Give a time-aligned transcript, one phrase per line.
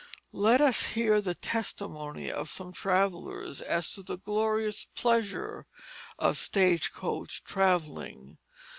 [0.33, 5.67] Let us hear the testimony of some travellers as to the glorious pleasure
[6.17, 8.39] of stage coach travelling.